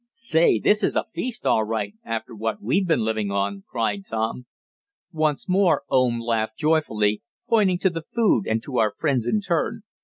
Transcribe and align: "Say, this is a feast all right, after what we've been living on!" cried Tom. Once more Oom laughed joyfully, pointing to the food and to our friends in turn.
"Say, 0.13 0.57
this 0.57 0.81
is 0.81 0.95
a 0.95 1.05
feast 1.13 1.45
all 1.45 1.63
right, 1.63 1.93
after 2.03 2.33
what 2.33 2.59
we've 2.59 2.87
been 2.87 3.01
living 3.01 3.29
on!" 3.29 3.63
cried 3.69 4.03
Tom. 4.03 4.47
Once 5.11 5.47
more 5.47 5.83
Oom 5.93 6.19
laughed 6.19 6.57
joyfully, 6.57 7.21
pointing 7.47 7.77
to 7.77 7.91
the 7.91 8.01
food 8.01 8.47
and 8.47 8.63
to 8.63 8.79
our 8.79 8.91
friends 8.91 9.27
in 9.27 9.41
turn. 9.41 9.83